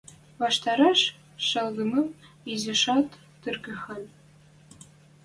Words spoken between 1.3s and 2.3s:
шалгымым